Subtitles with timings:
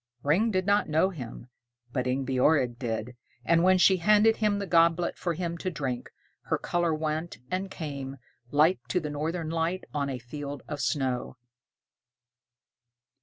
[0.23, 1.45] Ring did not know him,
[1.93, 3.15] but Ingebjorg did;
[3.45, 6.09] and when she handed the goblet for him to drink,
[6.45, 8.17] her color went and came
[8.49, 11.37] "like to the northern light on a field of snow."